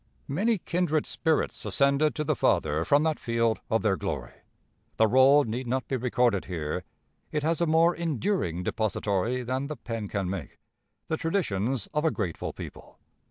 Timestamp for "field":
3.19-3.59